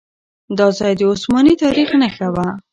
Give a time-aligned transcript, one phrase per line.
[0.57, 2.47] دا ځای د عثماني تاريخ نښه وه.